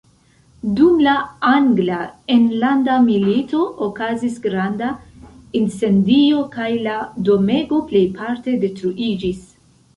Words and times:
Dum 0.77 1.01
la 1.07 1.11
angla 1.49 1.99
enlanda 2.35 2.95
milito 3.09 3.61
okazis 3.89 4.41
granda 4.47 4.89
incendio, 5.63 6.43
kaj 6.59 6.73
la 6.89 6.99
domego 7.31 7.85
plejparte 7.95 8.61
detruiĝis. 8.69 9.49